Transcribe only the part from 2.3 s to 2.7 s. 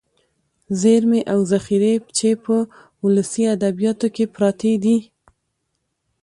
په